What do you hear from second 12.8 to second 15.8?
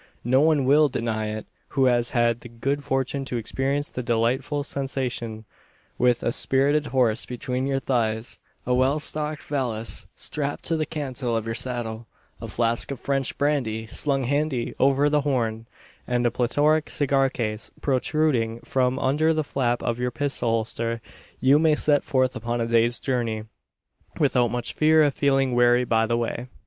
of French brandy slung handy over the "horn,"